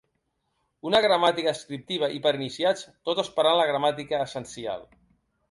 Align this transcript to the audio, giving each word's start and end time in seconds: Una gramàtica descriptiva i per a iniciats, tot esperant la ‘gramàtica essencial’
Una 0.91 1.01
gramàtica 1.05 1.53
descriptiva 1.55 2.09
i 2.15 2.21
per 2.23 2.31
a 2.33 2.39
iniciats, 2.41 2.87
tot 3.11 3.23
esperant 3.25 3.61
la 3.61 3.69
‘gramàtica 3.75 4.25
essencial’ 4.31 4.91